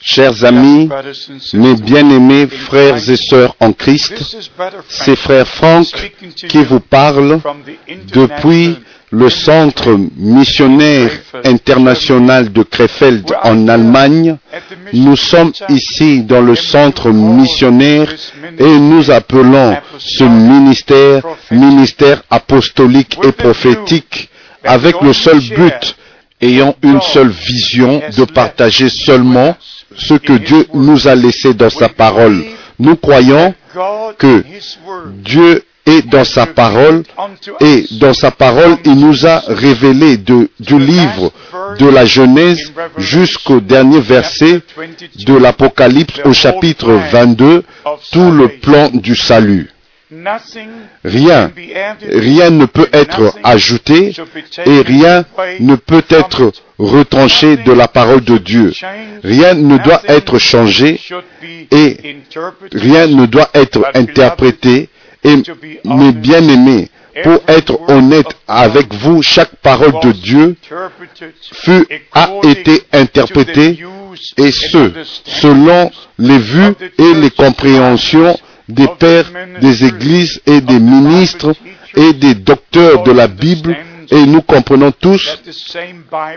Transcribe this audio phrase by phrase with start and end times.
[0.00, 0.88] Chers amis,
[1.52, 4.14] mes bien-aimés frères et sœurs en Christ,
[4.88, 5.86] c'est Frank frère Franck
[6.48, 7.38] qui vous parle
[8.14, 8.76] depuis
[9.10, 11.10] le centre missionnaire
[11.44, 14.38] international de Krefeld en Allemagne.
[14.94, 18.10] Nous sommes ici dans le centre missionnaire
[18.58, 24.30] et nous appelons ce ministère ministère apostolique et prophétique
[24.64, 25.94] avec le seul but,
[26.40, 29.56] ayant une seule vision, de partager seulement
[29.96, 32.44] ce que Dieu nous a laissé dans sa parole.
[32.78, 33.54] Nous croyons
[34.18, 34.44] que
[35.22, 37.02] Dieu est dans sa parole
[37.60, 40.48] et dans sa parole, il nous a révélé du
[40.78, 41.32] livre
[41.78, 44.60] de la Genèse jusqu'au dernier verset
[45.26, 47.62] de l'Apocalypse au chapitre 22
[48.12, 49.70] tout le plan du salut.
[51.04, 51.52] Rien,
[52.02, 54.14] rien ne peut être ajouté
[54.64, 55.24] et rien
[55.60, 58.72] ne peut être retranché de la parole de Dieu.
[59.22, 60.98] Rien ne doit être changé
[61.70, 62.16] et
[62.72, 64.88] rien ne doit être interprété.
[65.24, 65.34] Et
[65.84, 66.88] mes bien-aimés,
[67.22, 70.56] pour être honnête avec vous, chaque parole de Dieu
[71.52, 73.78] fut, a été interprétée
[74.36, 74.92] et ce,
[75.24, 79.30] selon les vues et les compréhensions des pères
[79.60, 81.54] des églises et des ministres
[81.96, 83.76] et des docteurs de la Bible
[84.10, 85.38] et nous comprenons tous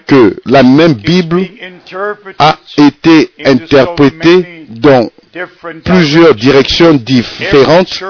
[0.08, 1.42] que la même Bible
[2.40, 5.10] a été interprétée dans
[5.86, 8.04] plusieurs directions différentes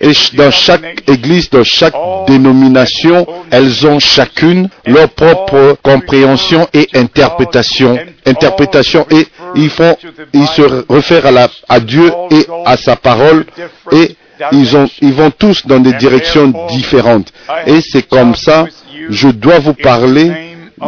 [0.00, 1.94] et dans chaque église, dans chaque
[2.28, 7.98] dénomination, elles ont chacune leur propre compréhension et interprétation.
[8.24, 9.96] Interprétation et ils font,
[10.32, 11.26] ils se réfèrent
[11.68, 13.46] à, Dieu et à sa parole
[13.92, 14.16] et
[14.52, 17.32] ils, ont, ils vont tous dans des directions différentes.
[17.66, 18.66] Et c'est comme ça,
[19.10, 20.32] je dois vous parler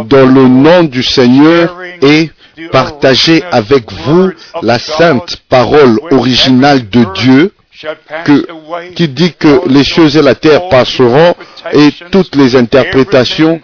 [0.07, 2.31] dans le nom du Seigneur et
[2.73, 4.31] partager avec vous
[4.63, 7.53] la sainte parole originale de Dieu
[8.95, 11.35] qui dit que les cieux et la terre passeront
[11.73, 13.61] et toutes les interprétations,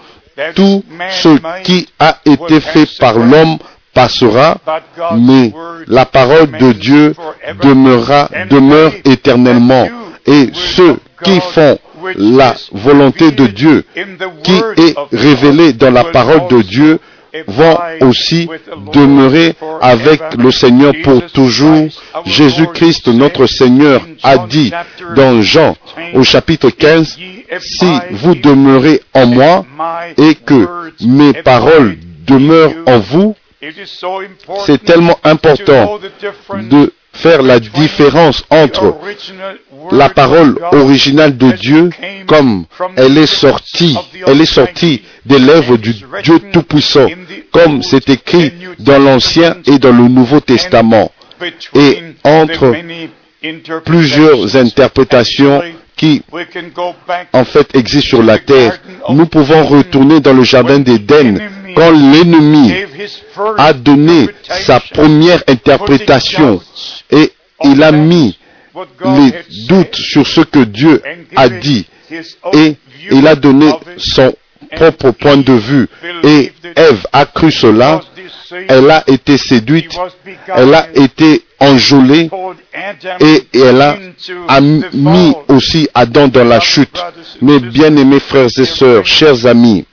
[0.55, 3.59] tout ce qui a été fait par l'homme
[3.97, 4.59] passera,
[5.19, 5.53] mais
[5.87, 7.15] la parole de Dieu
[7.63, 9.89] demeurera, demeure éternellement.
[10.27, 11.79] Et ceux qui font
[12.15, 13.85] la volonté de Dieu,
[14.43, 17.01] qui est révélée dans la parole de Dieu,
[17.47, 18.49] vont aussi
[18.93, 21.89] demeurer avec le Seigneur pour toujours.
[22.25, 24.73] Jésus-Christ, notre Seigneur, a dit
[25.15, 25.75] dans Jean
[26.15, 27.19] au chapitre 15,
[27.61, 29.65] si vous demeurez en moi
[30.19, 30.69] et que
[31.03, 31.97] mes paroles
[32.27, 33.37] demeurent en vous,
[34.67, 35.99] c'est tellement important
[36.71, 38.95] de faire la différence entre
[39.93, 41.91] la parole originale de Dieu
[42.27, 42.67] comme
[42.97, 43.97] elle est sortie,
[44.27, 47.07] elle est sortie des lèvres du Dieu Tout-Puissant,
[47.51, 51.11] comme c'est écrit dans l'Ancien et dans le Nouveau Testament,
[51.75, 52.75] et entre
[53.85, 55.63] plusieurs interprétations
[55.97, 56.23] qui
[57.33, 58.79] en fait existent sur la terre.
[59.09, 61.39] Nous pouvons retourner dans le jardin d'Éden
[61.77, 62.73] quand l'ennemi
[63.59, 66.61] a donné sa première interprétation
[67.11, 67.33] et
[67.65, 68.39] il a mis
[69.05, 69.33] les
[69.69, 71.03] doutes sur ce que Dieu
[71.37, 71.87] a dit
[72.55, 72.77] et
[73.11, 74.35] il a donné son
[74.75, 75.87] propre point de vue
[76.25, 78.01] et Ève a cru cela,
[78.69, 79.93] elle a été séduite,
[80.55, 82.31] elle a été enjolée
[83.21, 83.97] et elle a,
[84.49, 86.99] a mis aussi Adam dans la chute.
[87.41, 89.85] Mes bien-aimés frères et sœurs, chers amis,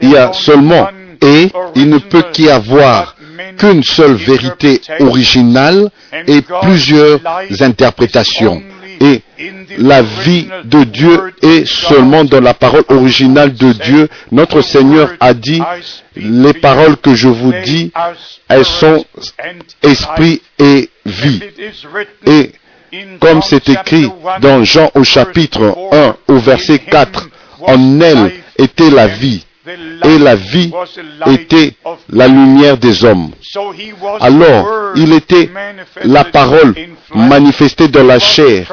[0.00, 0.88] il y a seulement
[1.22, 3.16] et il ne peut qu'y avoir
[3.56, 5.90] qu'une seule vérité originale
[6.26, 7.20] et plusieurs
[7.60, 8.62] interprétations.
[9.00, 9.22] Et
[9.78, 14.08] la vie de Dieu est seulement dans la parole originale de Dieu.
[14.30, 15.62] Notre Seigneur a dit,
[16.16, 17.90] les paroles que je vous dis,
[18.48, 19.04] elles sont
[19.82, 21.40] esprit et vie.
[22.26, 22.52] Et
[23.20, 24.08] comme c'est écrit
[24.40, 27.28] dans Jean au chapitre 1 au verset 4,
[27.62, 30.72] en elle était la vie et la vie
[31.26, 31.74] était
[32.10, 33.30] la lumière des hommes.
[34.20, 35.50] Alors, il était
[36.04, 36.74] la parole
[37.14, 38.66] manifestée dans la chair.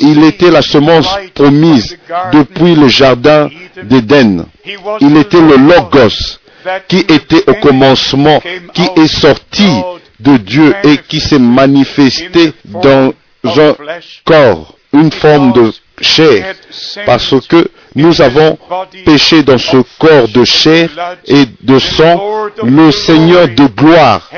[0.00, 1.98] Il était la semence promise
[2.32, 3.50] depuis le jardin
[3.82, 4.46] d'Éden.
[5.00, 6.38] Il était le Logos
[6.88, 8.40] qui était au commencement,
[8.72, 9.68] qui est sorti
[10.20, 13.12] de Dieu et qui s'est manifesté dans
[13.44, 13.74] un
[14.24, 16.54] corps, une forme de chair,
[17.04, 18.58] parce que nous avons
[19.04, 20.88] péché dans ce corps de chair
[21.26, 22.48] et de sang.
[22.64, 24.30] Le Seigneur de gloire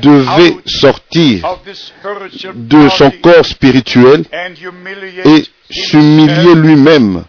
[0.00, 1.58] devait sortir
[2.54, 4.24] de son corps spirituel
[5.24, 7.24] et s'humilier lui-même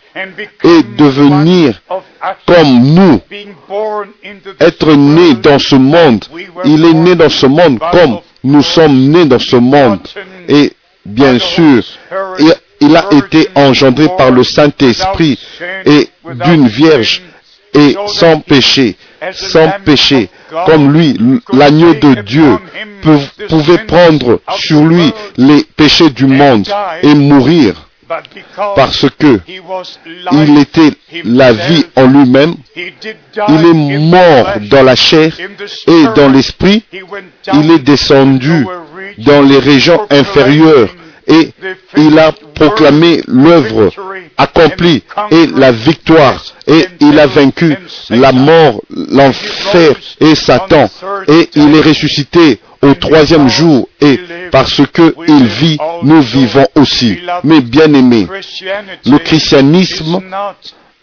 [0.64, 1.82] et devenir
[2.46, 3.22] comme nous,
[4.60, 6.26] être né dans ce monde.
[6.64, 10.08] Il est né dans ce monde comme nous sommes nés dans ce monde.
[10.48, 10.74] Et
[11.06, 11.84] bien sûr,
[12.82, 15.40] il a été engendré par le Saint-Esprit
[15.86, 16.10] et
[16.46, 17.22] d'une vierge
[17.74, 18.96] et sans péché,
[19.32, 20.30] sans péché,
[20.66, 21.18] comme lui,
[21.52, 22.58] l'agneau de Dieu,
[23.50, 26.68] pouvait prendre sur lui les péchés du monde
[27.04, 27.86] et mourir
[28.76, 29.40] parce que
[30.32, 30.92] il était
[31.24, 35.36] la vie en lui-même, il est mort dans la chair
[35.88, 36.84] et dans l'esprit,
[37.54, 38.66] il est descendu
[39.18, 40.95] dans les régions inférieures
[41.28, 41.52] et
[41.98, 43.92] il a proclamé l'œuvre
[44.38, 47.76] accomplie et la victoire et il a vaincu
[48.10, 50.90] la mort, l'enfer et Satan
[51.28, 54.20] et il est ressuscité au troisième jour et
[54.52, 57.18] parce que il vit, nous vivons aussi.
[57.44, 58.28] Mais bien aimés,
[59.06, 60.22] le christianisme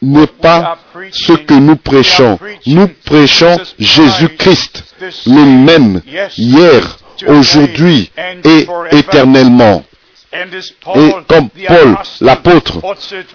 [0.01, 0.79] n'est pas
[1.13, 2.39] ce que nous prêchons.
[2.67, 4.85] Nous prêchons Jésus-Christ,
[5.27, 6.01] le même,
[6.37, 8.11] hier, aujourd'hui
[8.45, 9.85] et éternellement.
[10.32, 12.81] Et comme Paul, l'apôtre,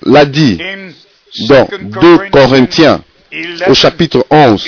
[0.03, 0.59] l'a dit
[1.47, 3.01] dans 2 Corinthiens,
[3.67, 4.67] au chapitre 11,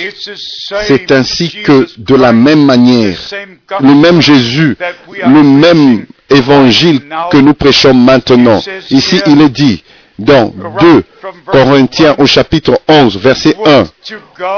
[0.82, 3.18] c'est ainsi que de la même manière,
[3.80, 4.76] le même Jésus,
[5.26, 7.00] le même évangile
[7.30, 9.82] que nous prêchons maintenant, ici il est dit
[10.18, 11.02] dans 2
[11.46, 13.84] Corinthiens au chapitre 11, verset 1,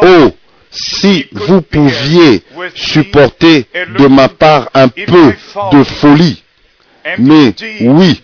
[0.03, 0.31] Oh,
[0.71, 2.43] si vous pouviez
[2.75, 3.67] supporter
[3.99, 5.35] de ma part un peu
[5.73, 6.42] de folie,
[7.19, 8.23] mais oui,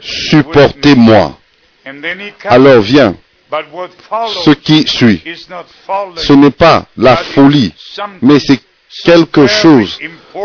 [0.00, 1.38] supportez-moi.
[2.44, 3.16] Alors viens,
[4.44, 5.22] ce qui suit,
[6.16, 7.74] ce n'est pas la folie,
[8.20, 8.60] mais c'est
[9.04, 9.98] quelque chose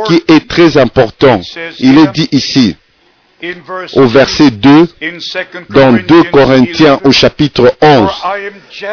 [0.08, 1.42] qui est très important.
[1.80, 2.76] Il est dit ici,
[3.94, 4.88] au verset 2,
[5.70, 8.12] dans 2 Corinthiens au chapitre 11,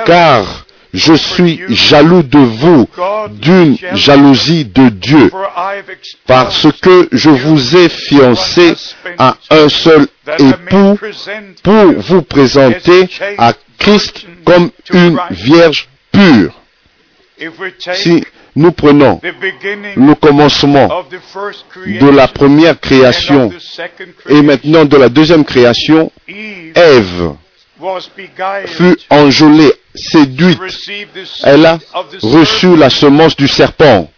[0.04, 2.88] car je suis jaloux de vous
[3.32, 5.30] d'une jalousie de Dieu,
[6.26, 8.74] parce que je vous ai fiancé
[9.18, 10.06] à un seul
[10.38, 10.98] époux
[11.62, 16.54] pour vous présenter à Christ comme une vierge pure.
[17.94, 18.24] Si
[18.56, 21.04] nous prenons le commencement
[21.86, 23.52] de la première création
[24.28, 27.34] et maintenant de la deuxième création, Ève
[28.66, 30.58] fut enjolée, séduite.
[31.44, 31.78] Elle a
[32.22, 34.10] reçu la semence du serpent.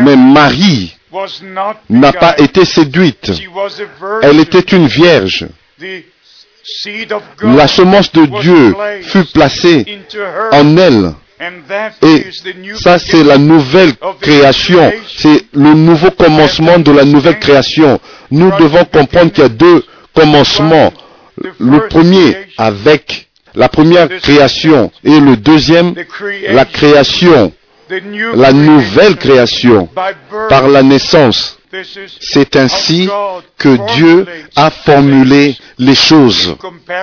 [0.00, 0.96] Mais Marie
[1.90, 3.32] n'a pas été séduite.
[4.22, 5.46] Elle était une vierge.
[7.42, 10.00] La semence de Dieu fut placée
[10.52, 11.14] en elle.
[12.02, 12.26] Et
[12.76, 14.92] ça, c'est la nouvelle création.
[15.16, 18.00] C'est le nouveau commencement de la nouvelle création.
[18.30, 19.84] Nous devons comprendre qu'il y a deux
[20.14, 20.92] commencements.
[21.58, 25.94] Le premier avec la première création et le deuxième,
[26.48, 27.52] la création,
[28.34, 29.88] la nouvelle création
[30.48, 31.58] par la naissance.
[32.20, 33.08] C'est ainsi
[33.58, 36.54] que Dieu a formulé les choses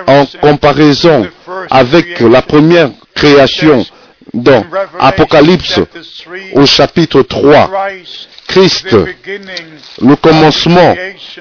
[0.08, 1.28] en comparaison
[1.70, 3.86] avec la première création
[4.34, 4.64] dans
[5.00, 5.80] Apocalypse
[6.54, 7.70] au chapitre 3.
[8.48, 8.88] Christ,
[10.02, 10.96] le commencement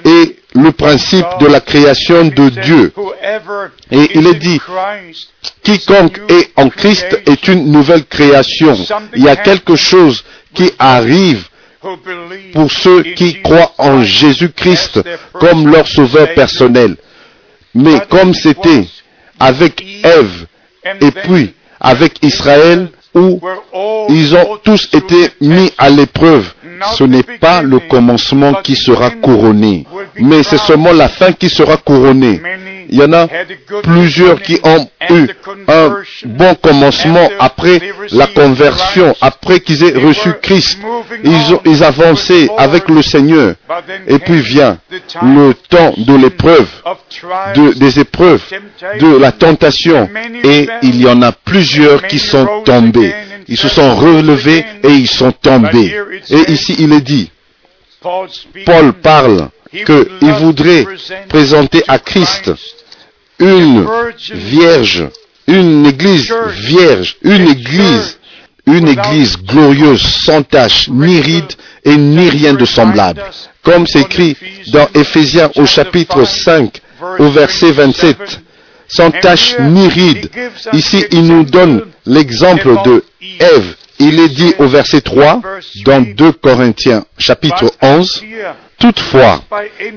[0.04, 2.92] et le principe de la création de Dieu.
[3.90, 4.60] Et il est dit,
[5.62, 8.76] quiconque est en Christ est une nouvelle création.
[9.14, 10.24] Il y a quelque chose
[10.54, 11.44] qui arrive
[12.52, 15.00] pour ceux qui croient en Jésus-Christ
[15.32, 16.96] comme leur sauveur personnel.
[17.74, 18.86] Mais comme c'était
[19.38, 20.46] avec Ève
[21.00, 23.40] et puis avec Israël, où
[24.08, 26.52] ils ont tous été mis à l'épreuve.
[26.96, 29.86] Ce n'est pas le commencement qui sera couronné,
[30.18, 32.40] mais c'est seulement la fin qui sera couronnée.
[32.92, 33.28] Il y en a
[33.84, 35.28] plusieurs qui ont eu
[35.68, 35.96] un
[36.26, 40.80] bon commencement après la conversion, après qu'ils aient reçu Christ.
[41.24, 43.54] Ils ont avançaient avec le Seigneur.
[44.08, 44.78] Et puis vient
[45.22, 46.66] le temps de l'épreuve,
[47.54, 48.42] de, des épreuves,
[48.98, 50.08] de la tentation.
[50.42, 53.14] Et il y en a plusieurs qui sont tombés.
[53.50, 55.92] Ils se sont relevés et ils sont tombés.
[56.30, 57.30] Et ici il est dit,
[58.00, 60.86] Paul parle qu'il voudrait
[61.28, 62.52] présenter à Christ
[63.40, 63.86] une
[64.32, 65.08] vierge,
[65.48, 68.18] une église vierge, une église,
[68.66, 71.52] une église glorieuse, sans tache, ni ride
[71.84, 73.24] et ni rien de semblable.
[73.64, 74.36] Comme c'est écrit
[74.68, 76.80] dans Éphésiens au chapitre 5,
[77.18, 78.40] au verset 27.
[78.90, 80.30] Sans tache ni ride.
[80.72, 83.04] Ici, il nous donne l'exemple de
[83.38, 83.74] Ève.
[83.98, 85.42] Il est dit au verset 3
[85.84, 88.22] dans 2 Corinthiens chapitre 11,
[88.80, 89.42] Toutefois,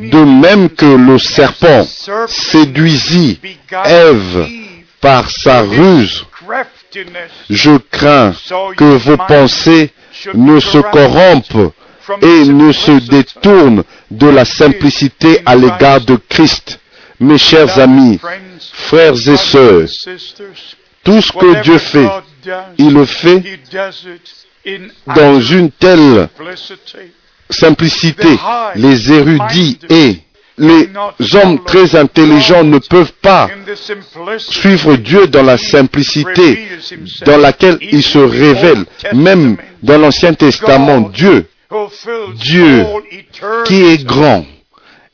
[0.01, 1.87] de même que le serpent
[2.27, 3.39] séduisit
[3.85, 4.45] Ève
[4.99, 6.25] par sa ruse,
[7.49, 8.33] je crains
[8.75, 9.93] que vos pensées
[10.33, 11.73] ne se corrompent
[12.21, 16.79] et ne se détournent de la simplicité à l'égard de Christ.
[17.21, 18.19] Mes chers amis,
[18.71, 19.87] frères et sœurs,
[21.03, 22.07] tout ce que Dieu fait,
[22.77, 23.43] il le fait
[25.15, 26.29] dans une telle
[27.49, 28.37] simplicité.
[28.75, 30.19] Les érudits et
[30.57, 30.89] les
[31.35, 33.49] hommes très intelligents ne peuvent pas
[34.37, 36.67] suivre Dieu dans la simplicité
[37.25, 38.85] dans laquelle il se révèle.
[39.13, 41.47] Même dans l'Ancien Testament, Dieu,
[42.35, 42.85] Dieu
[43.65, 44.45] qui est grand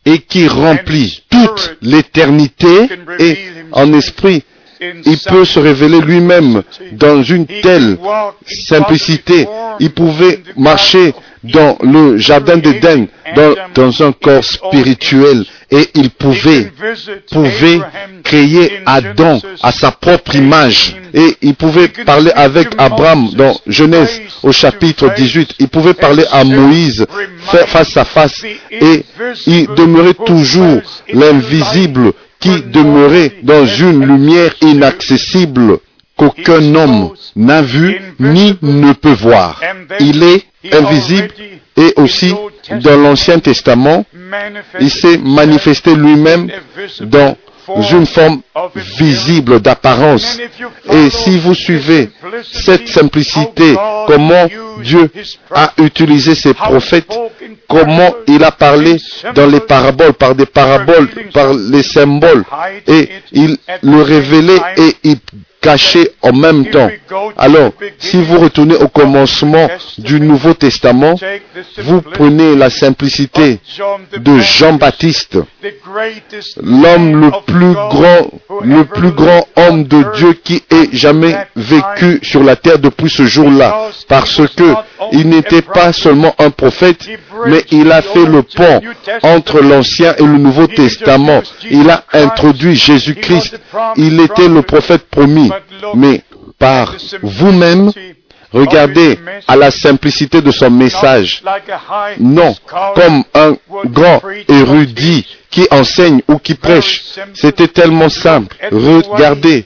[0.05, 2.89] et qui remplit toute l'éternité
[3.19, 3.37] et
[3.71, 4.43] en esprit,
[4.81, 7.97] il peut se révéler lui-même dans une telle
[8.45, 9.47] simplicité.
[9.79, 16.71] Il pouvait marcher dans le jardin d'Éden, dans, dans, un corps spirituel, et il pouvait,
[17.31, 17.79] pouvait
[18.23, 20.95] créer Adam à sa propre image.
[21.13, 25.55] Et il pouvait parler avec Abraham dans Genèse au chapitre 18.
[25.59, 27.05] Il pouvait parler à Moïse
[27.67, 28.43] face à face.
[28.71, 29.05] Et
[29.47, 30.81] il demeurait toujours
[31.13, 35.79] l'invisible qui demeurait dans une lumière inaccessible
[36.17, 39.61] qu'aucun homme n'a vu ni ne peut voir.
[39.99, 41.29] Il est invisible
[41.77, 42.33] et aussi
[42.83, 44.05] dans l'Ancien Testament,
[44.79, 46.49] il s'est manifesté lui-même
[47.01, 47.35] dans
[47.91, 48.41] une forme
[48.75, 50.37] visible d'apparence.
[50.91, 52.09] Et si vous suivez
[52.51, 53.75] cette simplicité,
[54.07, 54.47] comment
[54.83, 55.09] Dieu
[55.51, 57.07] a utilisé ses prophètes,
[57.67, 58.97] comment il a parlé
[59.35, 62.43] dans les paraboles, par des paraboles, par les symboles,
[62.87, 65.17] et il le révélait et il
[65.61, 66.89] cachait en même temps.
[67.37, 71.15] Alors, si vous retournez au commencement du Nouveau Testament,
[71.79, 73.59] vous prenez la simplicité
[74.17, 75.37] de Jean-Baptiste,
[76.61, 78.31] l'homme le plus grand,
[78.63, 83.23] le plus grand homme de Dieu qui ait jamais vécu sur la terre depuis ce
[83.23, 84.73] jour-là, parce que
[85.11, 87.05] il n'était pas seulement un prophète,
[87.47, 88.81] mais il a fait le pont
[89.23, 91.41] entre l'Ancien et le Nouveau Testament.
[91.69, 93.59] Il a introduit Jésus-Christ.
[93.95, 95.51] Il était le prophète promis.
[95.95, 96.23] Mais
[96.57, 97.91] par vous-même,
[98.51, 101.43] regardez à la simplicité de son message.
[102.19, 102.55] Non,
[102.95, 103.55] comme un
[103.85, 107.03] grand érudit qui enseigne ou qui prêche.
[107.33, 108.55] C'était tellement simple.
[108.71, 109.65] Regardez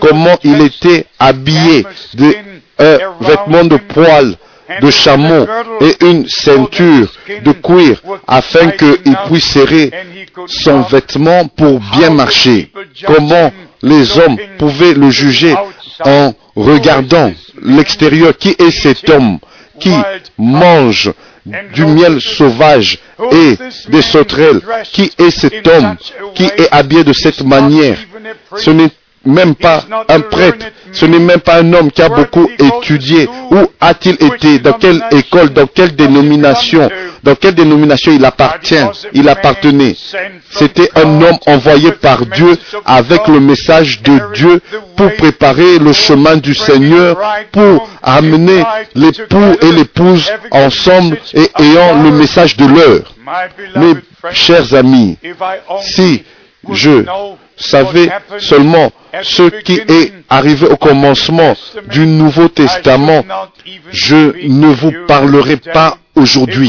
[0.00, 2.34] comment il était habillé de
[2.78, 4.36] un vêtement de poil
[4.80, 5.46] de chameau
[5.80, 7.08] et une ceinture
[7.44, 9.90] de cuir afin qu'il puisse serrer
[10.46, 12.70] son vêtement pour bien marcher.
[13.06, 13.52] Comment
[13.82, 15.54] les hommes pouvaient le juger
[16.04, 18.36] en regardant l'extérieur.
[18.36, 19.38] Qui est cet homme
[19.78, 19.92] qui
[20.38, 21.12] mange
[21.74, 22.98] du miel sauvage
[23.30, 23.56] et
[23.88, 24.60] des sauterelles?
[24.92, 25.96] Qui est cet homme
[26.34, 27.98] qui est habillé de cette manière?
[28.56, 28.90] Ce n'est
[29.26, 33.28] même pas un prêtre, ce n'est même pas un homme qui a beaucoup étudié.
[33.50, 34.58] Où a-t-il été?
[34.58, 35.50] Dans quelle école?
[35.50, 36.88] Dans quelle dénomination?
[37.22, 38.74] Dans quelle dénomination il appartient?
[39.12, 39.96] Il appartenait.
[40.50, 44.60] C'était un homme envoyé par Dieu avec le message de Dieu
[44.96, 47.18] pour préparer le chemin du Seigneur,
[47.50, 48.62] pour amener
[48.94, 53.14] l'époux et l'épouse ensemble et ayant le message de l'heure.
[53.76, 53.94] Mes
[54.32, 55.16] chers amis,
[55.82, 56.22] si
[56.72, 57.04] je
[57.56, 58.90] savais seulement
[59.22, 61.54] ce qui est arrivé au commencement
[61.90, 63.24] du Nouveau Testament,
[63.90, 66.68] je ne vous parlerai pas aujourd'hui.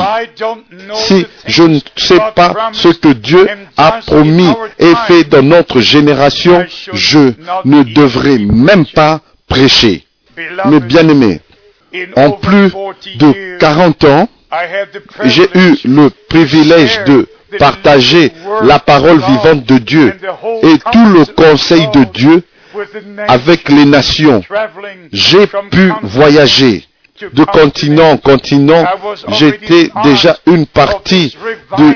[0.93, 3.47] Si je ne sais pas ce que Dieu
[3.77, 4.49] a promis
[4.79, 7.31] et fait dans notre génération, je
[7.65, 10.05] ne devrais même pas prêcher.
[10.65, 11.41] Mais bien aimés,
[12.15, 12.71] en plus
[13.15, 14.29] de 40 ans,
[15.25, 17.27] j'ai eu le privilège de
[17.59, 18.31] partager
[18.63, 20.13] la parole vivante de Dieu
[20.63, 22.43] et tout le conseil de Dieu
[23.27, 24.41] avec les nations.
[25.11, 26.85] J'ai pu voyager
[27.33, 28.83] de continent en continent.
[29.29, 31.35] J'étais déjà une partie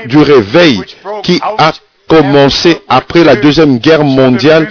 [0.06, 0.80] du réveil
[1.22, 1.72] qui a
[2.08, 4.70] commencé après la Deuxième Guerre mondiale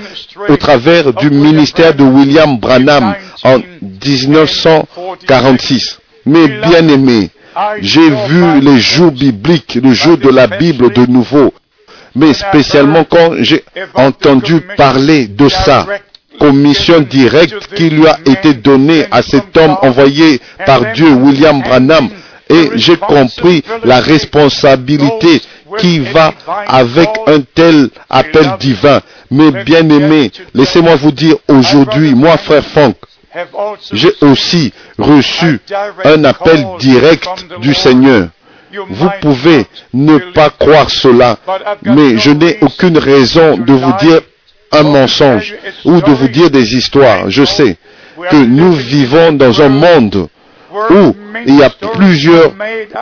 [0.50, 6.00] au travers du ministère de William Branham en 1946.
[6.26, 7.30] Mais bien aimé,
[7.82, 11.54] j'ai vu les jours bibliques, le jour de la Bible de nouveau.
[12.16, 13.64] Mais spécialement quand j'ai
[13.94, 15.86] entendu parler de ça,
[16.40, 22.10] commission directe qui lui a été donnée à cet homme envoyé par Dieu, William Branham,
[22.50, 25.42] et j'ai compris la responsabilité
[25.78, 26.34] qui va
[26.68, 29.02] avec un tel appel divin.
[29.30, 32.96] Mais bien aimés, laissez-moi vous dire aujourd'hui, moi frère Franck,
[33.94, 35.60] j'ai aussi reçu
[36.04, 37.28] un appel direct
[37.60, 38.30] du Seigneur.
[38.90, 41.38] Vous pouvez ne pas croire cela,
[41.84, 44.22] mais je n'ai aucune raison de vous dire
[44.72, 45.56] un mensonge
[45.86, 47.30] ou de vous dire des histoires.
[47.30, 47.78] Je sais
[48.30, 50.28] que nous vivons dans un monde
[50.92, 52.54] où il y a plusieurs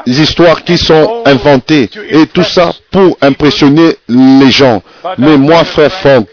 [0.05, 4.81] histoires qui sont inventées et tout ça pour impressionner les gens.
[5.17, 6.27] Mais moi, frère Franck,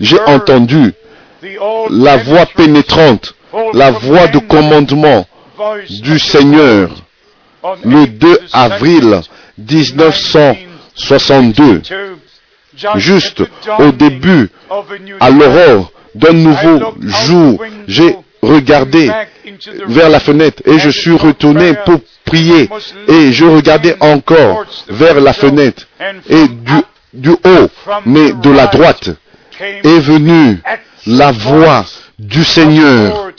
[0.00, 0.94] j'ai entendu
[1.90, 3.34] la voix pénétrante,
[3.74, 5.26] la voix de commandement
[6.02, 6.90] du Seigneur
[7.84, 9.20] le 2 avril
[9.58, 11.82] 1962,
[12.96, 13.42] juste
[13.78, 14.48] au début,
[15.20, 19.10] à l'aurore d'un nouveau jour, j'ai regardé
[19.88, 22.68] vers la fenêtre et je suis retourné pour prier
[23.08, 25.86] et je regardais encore vers la fenêtre
[26.28, 26.80] et du,
[27.14, 27.68] du haut,
[28.06, 29.10] mais de la droite,
[29.60, 30.60] est venue
[31.06, 31.84] la voix
[32.18, 33.30] du Seigneur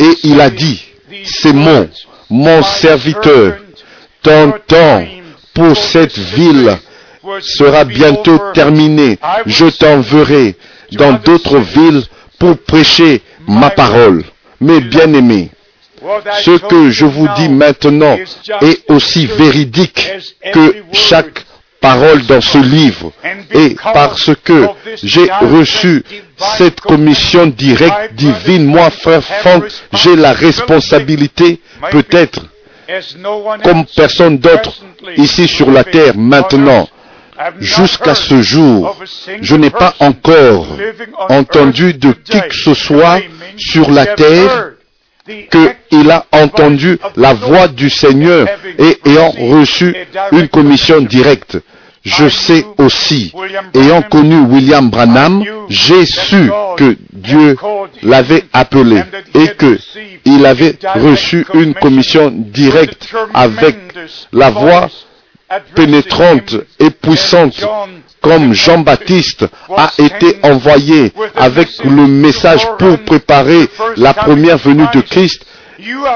[0.00, 0.82] et il a dit,
[1.24, 1.88] c'est mon,
[2.30, 3.58] mon serviteur,
[4.22, 5.04] ton temps
[5.52, 6.76] pour cette ville
[7.40, 9.18] sera bientôt terminé.
[9.46, 10.56] Je t'enverrai
[10.92, 12.02] dans d'autres villes
[12.38, 14.24] pour prêcher ma parole.
[14.60, 15.50] Mais bien aimé,
[16.42, 18.16] ce que je vous dis maintenant
[18.62, 20.10] est aussi véridique
[20.52, 21.44] que chaque
[21.80, 23.12] parole dans ce livre.
[23.52, 24.68] Et parce que
[25.02, 26.02] j'ai reçu
[26.56, 31.60] cette commission directe divine, moi, frère Franck, j'ai la responsabilité,
[31.90, 32.40] peut-être,
[33.62, 34.72] comme personne d'autre
[35.16, 36.88] ici sur la terre maintenant,
[37.60, 38.96] jusqu'à ce jour,
[39.40, 40.66] je n'ai pas encore
[41.28, 43.20] entendu de qui que ce soit
[43.56, 44.72] sur la terre
[45.50, 48.46] qu'il a entendu la voix du Seigneur
[48.78, 49.94] et ayant reçu
[50.32, 51.58] une commission directe.
[52.02, 53.30] Je sais aussi,
[53.74, 57.56] ayant connu William Branham, j'ai su que Dieu
[58.02, 59.02] l'avait appelé
[59.34, 59.78] et que
[60.24, 63.76] il avait reçu une commission directe avec
[64.32, 64.88] la voix
[65.74, 67.62] pénétrante et puissante
[68.20, 69.46] comme Jean-Baptiste
[69.76, 75.44] a été envoyé avec le message pour préparer la première venue de Christ,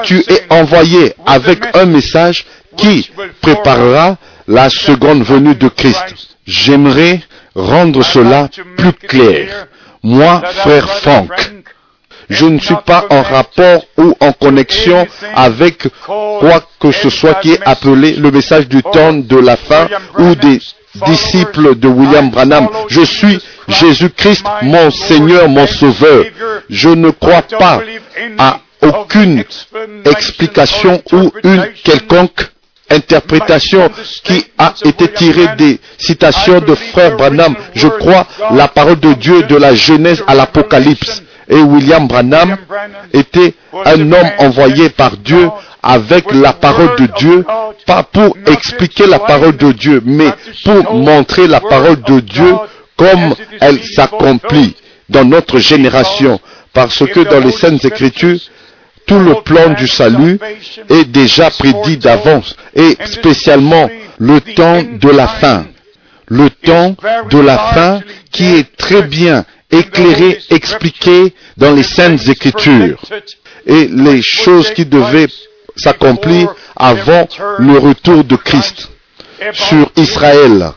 [0.03, 2.45] tu es envoyé avec un message
[2.77, 3.09] qui
[3.41, 6.35] préparera la seconde venue de Christ.
[6.45, 7.21] J'aimerais
[7.55, 9.67] rendre cela plus clair.
[10.03, 11.31] Moi, frère Franck,
[12.29, 17.53] je ne suis pas en rapport ou en connexion avec quoi que ce soit qui
[17.53, 19.87] est appelé le message du temps de la fin
[20.19, 20.59] ou des
[21.07, 22.67] disciples de William Branham.
[22.89, 26.25] Je suis Jésus-Christ, mon Seigneur, mon Sauveur.
[26.69, 27.81] Je ne crois pas
[28.37, 29.43] à aucune
[30.05, 32.47] explication ou une quelconque
[32.89, 33.89] interprétation
[34.23, 37.55] qui a été tirée des citations de frère Branham.
[37.73, 41.23] Je crois la parole de Dieu de la Genèse à l'Apocalypse.
[41.49, 42.57] Et William Branham
[43.13, 43.53] était
[43.85, 45.49] un homme envoyé par Dieu
[45.83, 47.45] avec la parole de Dieu,
[47.85, 50.29] pas pour expliquer la parole de Dieu, mais
[50.63, 52.55] pour montrer la parole de Dieu
[52.97, 54.75] comme elle s'accomplit
[55.09, 56.39] dans notre génération.
[56.73, 58.39] Parce que dans les Saintes Écritures,
[59.05, 60.39] tout le plan du salut
[60.89, 65.65] est déjà prédit d'avance, et spécialement le temps de la fin.
[66.27, 66.95] Le temps
[67.29, 67.99] de la fin
[68.31, 69.45] qui est très bien
[69.79, 72.99] éclairé, expliqué dans les Saintes Écritures.
[73.65, 75.27] Et les choses qui devaient
[75.75, 77.27] s'accomplir avant
[77.59, 78.89] le retour de Christ
[79.53, 80.71] sur Israël,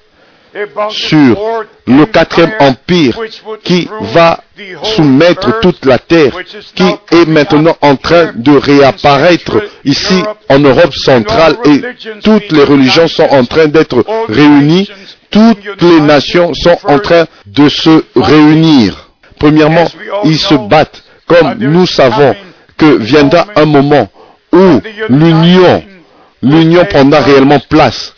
[0.91, 3.19] sur le quatrième empire
[3.63, 4.41] qui va
[4.83, 6.33] soumettre toute la terre,
[6.75, 11.81] qui est maintenant en train de réapparaître ici en Europe centrale et
[12.23, 14.89] toutes les religions sont en train d'être réunies,
[15.31, 19.09] toutes les nations sont en train de se réunir.
[19.39, 19.87] Premièrement,
[20.25, 22.35] ils se battent comme nous savons
[22.77, 24.09] que viendra un moment
[24.53, 28.15] où l'union prendra réellement place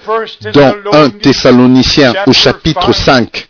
[0.55, 3.49] dans 1 Thessaloniciens au chapitre 5.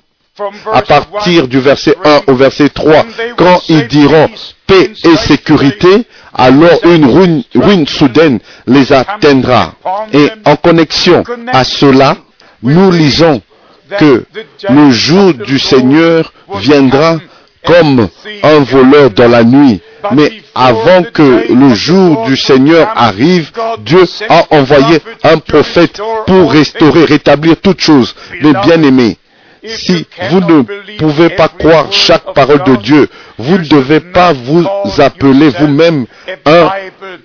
[0.72, 3.04] À partir du verset 1 au verset 3,
[3.36, 4.30] quand ils diront
[4.66, 9.74] paix et sécurité, alors une ruine soudaine les atteindra.
[10.14, 12.16] Et en connexion à cela,
[12.62, 13.42] nous lisons
[13.98, 14.24] que
[14.68, 17.18] le jour du Seigneur viendra
[17.64, 18.08] comme
[18.42, 19.80] un voleur dans la nuit.
[20.12, 23.50] Mais avant que le jour du Seigneur arrive,
[23.84, 28.14] Dieu a envoyé un prophète pour restaurer, rétablir toutes choses.
[28.42, 29.18] Mais bien aimés,
[29.66, 30.62] si vous ne
[30.98, 34.66] pouvez pas croire chaque parole de Dieu, vous ne devez pas vous
[34.98, 36.06] appeler vous-même
[36.46, 36.70] un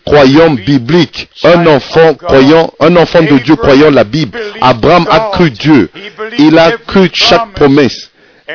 [0.05, 4.39] croyant biblique, un enfant croyant, un enfant de Dieu croyant la Bible.
[4.61, 5.89] Abraham a cru Dieu.
[6.37, 8.11] Il a cru chaque promesse.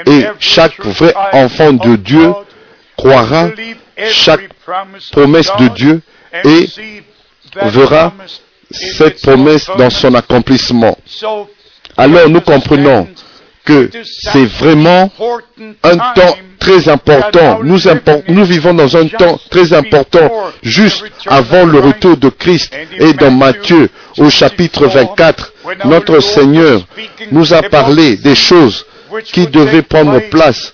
[0.06, 2.32] Et chaque vrai enfant de Dieu
[2.96, 3.48] croira
[4.08, 4.48] chaque
[5.10, 6.02] promesse de Dieu
[6.44, 6.68] et
[7.62, 8.12] verra
[8.70, 10.96] cette promesse dans son accomplissement.
[11.96, 13.08] Alors nous comprenons
[13.64, 15.10] que c'est vraiment
[15.82, 17.60] un temps très important.
[17.62, 20.30] Nous, vivons dans un temps très important,
[20.62, 22.72] juste avant le retour de Christ.
[22.98, 25.52] Et dans Matthieu, au chapitre 24,
[25.84, 26.86] notre Seigneur
[27.32, 28.84] nous a parlé des choses
[29.32, 30.72] qui devaient prendre place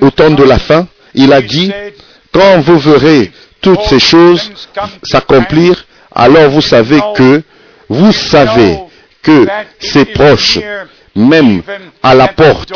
[0.00, 0.86] au temps de la fin.
[1.14, 1.72] Il a dit,
[2.32, 4.50] quand vous verrez toutes ces choses
[5.02, 5.84] s'accomplir,
[6.14, 7.42] alors vous savez que,
[7.88, 8.78] vous savez
[9.22, 9.46] que
[9.78, 10.58] c'est proche,
[11.14, 11.62] même
[12.02, 12.72] à la porte.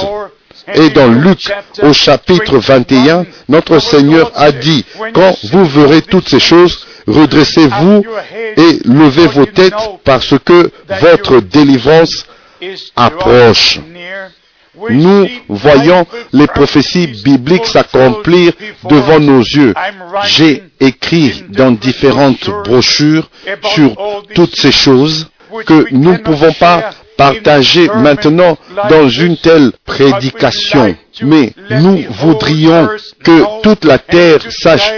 [0.75, 6.41] Et dans Luc, au chapitre 21, notre Seigneur a dit, quand vous verrez toutes ces
[6.41, 8.03] choses, redressez-vous
[8.57, 10.71] et levez vos têtes parce que
[11.01, 12.27] votre délivrance
[12.97, 13.81] approche.
[14.91, 18.53] Nous voyons les prophéties bibliques s'accomplir
[18.85, 19.73] devant nos yeux.
[20.25, 23.31] J'ai écrit dans différentes brochures
[23.75, 23.97] sur
[24.35, 25.29] toutes ces choses
[25.65, 28.57] que nous ne pouvons pas partager maintenant
[28.91, 30.97] dans une telle prédication.
[31.23, 32.89] Mais nous voudrions
[33.23, 34.91] que toute la terre sache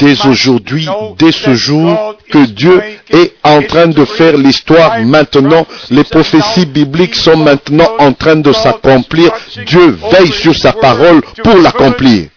[0.00, 0.88] dès aujourd'hui,
[1.18, 5.66] dès ce jour, que Dieu est en train de faire l'histoire maintenant.
[5.90, 9.30] Les prophéties bibliques sont maintenant en train de s'accomplir.
[9.66, 12.28] Dieu veille sur sa parole pour l'accomplir.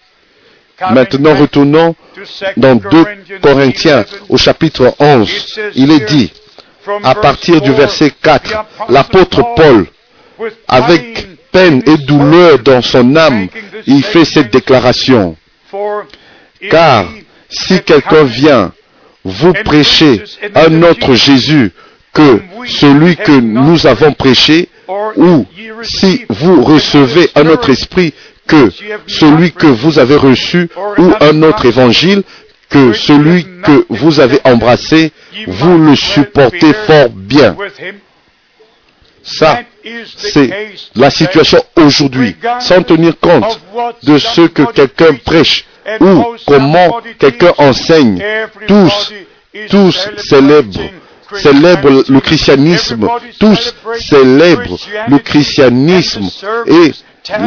[0.92, 1.96] Maintenant, retournons
[2.56, 3.06] dans 2
[3.42, 5.58] Corinthiens au chapitre 11.
[5.76, 6.32] Il est dit,
[7.04, 9.86] à partir du verset 4, l'apôtre Paul,
[10.68, 13.48] avec peine et douleur dans son âme,
[13.88, 15.36] il fait cette déclaration.
[16.70, 17.06] Car
[17.50, 18.72] si quelqu'un vient
[19.24, 20.24] vous prêcher
[20.56, 21.72] un autre Jésus
[22.14, 24.70] que celui que nous avons prêché,
[25.16, 25.46] ou
[25.84, 28.14] si vous recevez un autre esprit
[28.48, 28.70] que
[29.08, 32.24] celui que vous avez reçu, ou un autre évangile
[32.70, 35.12] que celui que vous avez embrassé,
[35.48, 37.56] vous le supportez fort bien.
[39.24, 39.62] Ça,
[40.18, 40.50] c'est
[40.96, 43.60] la situation aujourd'hui, sans tenir compte
[44.04, 45.66] de ce que quelqu'un prêche
[46.00, 48.22] ou comment quelqu'un enseigne.
[48.68, 49.14] Tous,
[49.70, 50.80] tous célèbrent
[51.36, 53.08] célèbrent le christianisme,
[53.40, 54.78] tous célèbrent
[55.08, 56.28] le christianisme
[56.66, 56.92] et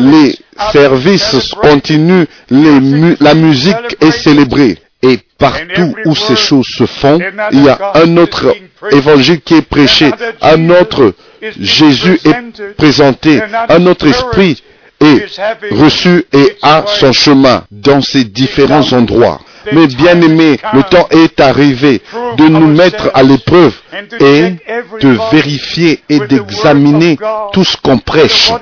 [0.00, 0.36] les
[0.72, 4.78] services continuent, la musique est célébrée.
[5.02, 7.18] Et partout où ces choses se font,
[7.50, 8.54] il y a un autre
[8.92, 10.10] évangile qui est prêché,
[10.40, 11.14] un autre
[11.58, 14.62] Jésus est présenté, un autre esprit
[15.02, 15.26] est
[15.72, 19.40] reçu et a son chemin dans ces différents endroits.
[19.72, 22.02] Mais bien aimé, le temps est arrivé
[22.36, 23.74] de nous mettre à l'épreuve
[24.18, 24.54] et
[25.00, 27.16] de vérifier et d'examiner
[27.52, 28.52] tout ce qu'on prêche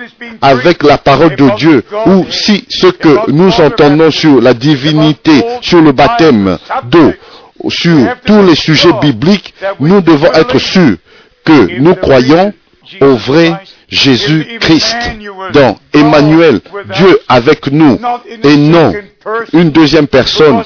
[0.42, 5.80] avec la parole de Dieu ou si ce que nous entendons sur la divinité, sur
[5.80, 7.12] le baptême d'eau,
[7.68, 10.96] sur tous les sujets bibliques, nous devons être sûrs
[11.44, 12.52] que nous croyons
[13.00, 13.54] au vrai
[13.90, 14.96] Jésus-Christ,
[15.52, 16.60] dans Emmanuel,
[16.94, 17.98] Dieu avec nous,
[18.42, 18.92] et non
[19.52, 20.62] une deuxième personne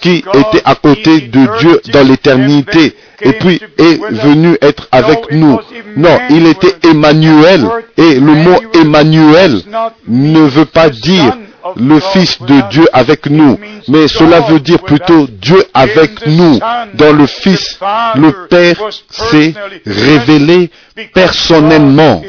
[0.00, 5.58] qui était à côté de Dieu dans l'éternité et puis est venu être avec nous.
[5.96, 7.66] Non, il était Emmanuel
[7.96, 9.62] et le mot Emmanuel
[10.06, 11.36] ne veut pas dire
[11.76, 16.58] le Fils de Dieu avec nous, mais cela veut dire plutôt Dieu avec nous.
[16.94, 17.78] Dans le Fils,
[18.14, 18.76] le Père
[19.10, 19.54] s'est
[19.86, 20.70] révélé
[21.14, 22.22] personnellement,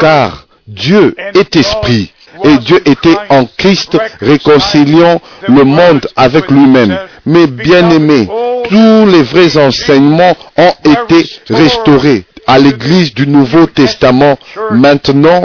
[0.00, 2.10] car Dieu est esprit.
[2.42, 6.98] Et Dieu était en Christ réconciliant le monde avec lui-même.
[7.26, 8.28] Mais bien aimé,
[8.68, 14.36] tous les vrais enseignements ont été restaurés à l'Église du Nouveau Testament
[14.72, 15.42] maintenant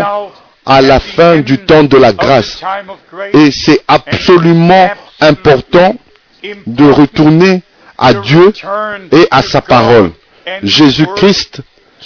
[0.69, 2.62] à la fin du temps de la grâce.
[3.34, 5.95] Et c'est absolument important
[6.67, 7.63] de retourner
[7.97, 8.53] à Dieu
[9.12, 10.12] et à sa parole.
[10.62, 11.62] Jésus-Christ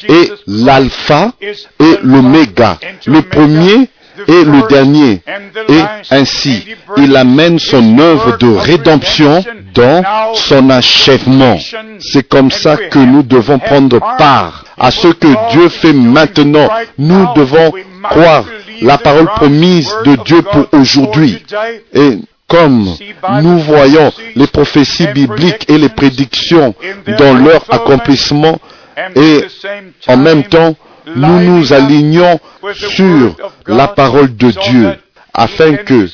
[0.08, 3.90] est l'alpha et l'oméga, le premier
[4.28, 5.22] et le dernier.
[5.68, 6.66] Et ainsi,
[6.98, 11.58] il amène son œuvre de rédemption dans son achèvement.
[12.00, 16.70] C'est comme ça que nous devons prendre part à ce que Dieu fait maintenant.
[16.98, 17.74] Nous devons
[18.04, 18.46] croire
[18.82, 21.44] la parole promise de Dieu pour aujourd'hui.
[21.94, 22.88] Et comme
[23.42, 26.76] nous voyons les prophéties bibliques et les prédictions
[27.18, 28.60] dans leur accomplissement,
[29.16, 29.46] et
[30.08, 30.76] en même temps,
[31.16, 32.40] nous nous alignons
[32.74, 33.36] sur
[33.68, 34.92] la parole de Dieu
[35.34, 36.08] afin que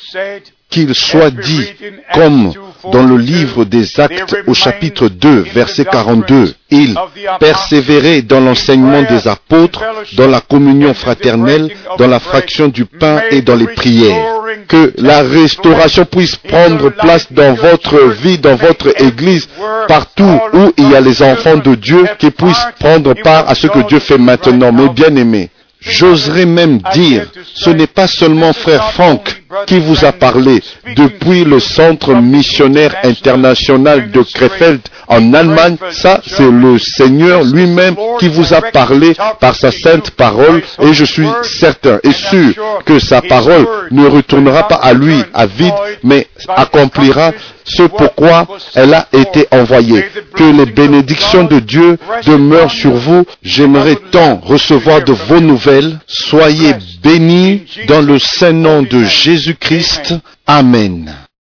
[0.70, 1.66] qu'il soit dit,
[2.14, 2.52] comme
[2.92, 6.94] dans le livre des Actes au chapitre 2, verset 42, il
[7.38, 9.82] persévérait dans l'enseignement des apôtres,
[10.14, 14.24] dans la communion fraternelle, dans la fraction du pain et dans les prières.
[14.68, 19.48] Que la restauration puisse prendre place dans votre vie, dans votre église,
[19.88, 23.66] partout où il y a les enfants de Dieu qui puissent prendre part à ce
[23.66, 24.72] que Dieu fait maintenant.
[24.72, 30.62] Mes bien-aimés, J'oserais même dire, ce n'est pas seulement frère Franck qui vous a parlé
[30.94, 35.76] depuis le centre missionnaire international de Krefeld en Allemagne.
[35.90, 41.04] Ça, c'est le Seigneur lui-même qui vous a parlé par sa sainte parole et je
[41.04, 46.26] suis certain et sûr que sa parole ne retournera pas à lui à vide, mais
[46.56, 47.32] accomplira
[47.70, 50.04] ce pourquoi elle a été envoyée.
[50.34, 53.24] Que les bénédictions de Dieu demeurent sur vous.
[53.42, 55.98] J'aimerais tant recevoir de vos nouvelles.
[56.06, 60.14] Soyez bénis dans le saint nom de Jésus-Christ.
[60.46, 61.14] Amen.